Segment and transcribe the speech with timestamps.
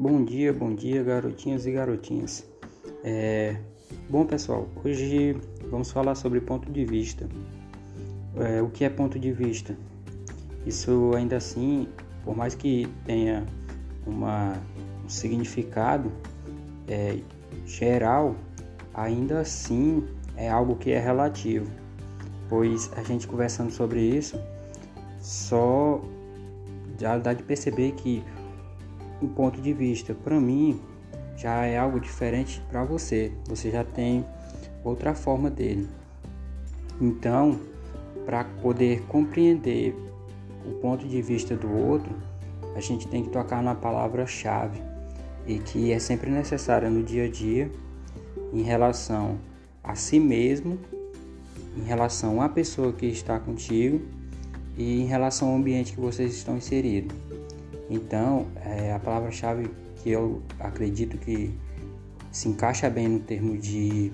[0.00, 2.42] Bom dia, bom dia, garotinhos e garotinhas.
[3.04, 3.54] É...
[4.08, 5.36] Bom, pessoal, hoje
[5.70, 7.28] vamos falar sobre ponto de vista.
[8.38, 9.76] É, o que é ponto de vista?
[10.64, 11.86] Isso, ainda assim,
[12.24, 13.44] por mais que tenha
[14.06, 14.54] uma,
[15.04, 16.10] um significado
[16.88, 17.18] é,
[17.66, 18.36] geral,
[18.94, 21.70] ainda assim é algo que é relativo,
[22.48, 24.40] pois a gente conversando sobre isso
[25.18, 26.00] só
[26.98, 28.24] já dá de perceber que
[29.22, 30.80] um ponto de vista para mim
[31.36, 33.32] já é algo diferente para você.
[33.48, 34.24] Você já tem
[34.84, 35.88] outra forma dele.
[37.00, 37.58] Então,
[38.26, 39.94] para poder compreender
[40.66, 42.14] o ponto de vista do outro,
[42.74, 44.80] a gente tem que tocar na palavra-chave
[45.46, 47.70] e que é sempre necessária no dia a dia
[48.52, 49.38] em relação
[49.82, 50.78] a si mesmo,
[51.76, 54.00] em relação à pessoa que está contigo
[54.76, 57.16] e em relação ao ambiente que vocês estão inseridos.
[57.90, 61.52] Então, é, a palavra-chave que eu acredito que
[62.30, 64.12] se encaixa bem no termo de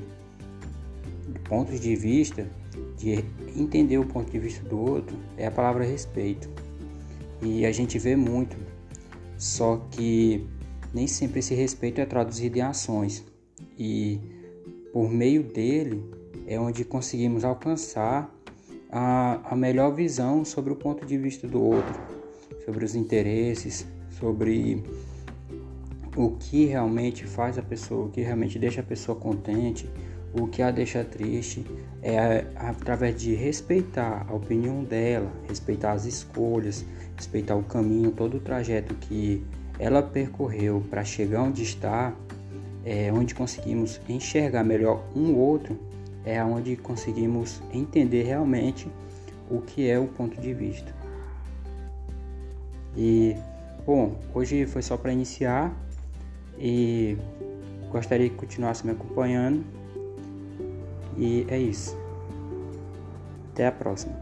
[1.47, 2.49] pontos de vista,
[2.97, 3.23] de
[3.55, 6.49] entender o ponto de vista do outro, é a palavra respeito.
[7.43, 8.57] E a gente vê muito,
[9.37, 10.47] só que
[10.95, 13.23] nem sempre esse respeito é traduzido em ações.
[13.79, 14.19] E
[14.91, 16.03] por meio dele
[16.47, 18.35] é onde conseguimos alcançar
[18.91, 22.26] a, a melhor visão sobre o ponto de vista do outro
[22.65, 23.87] sobre os interesses,
[24.19, 24.83] sobre
[26.17, 29.89] o que realmente faz a pessoa, o que realmente deixa a pessoa contente,
[30.33, 31.65] o que a deixa triste,
[32.03, 36.85] é através de respeitar a opinião dela, respeitar as escolhas,
[37.17, 39.45] respeitar o caminho, todo o trajeto que
[39.79, 42.15] ela percorreu para chegar onde está,
[42.85, 45.79] é onde conseguimos enxergar melhor um outro,
[46.25, 48.89] é onde conseguimos entender realmente
[49.51, 50.95] o que é o ponto de vista.
[52.97, 53.37] E
[53.85, 55.75] bom, hoje foi só para iniciar
[56.59, 57.17] e
[57.91, 59.65] gostaria que continuasse me acompanhando.
[61.17, 61.97] E é isso.
[63.53, 64.15] Até a próxima.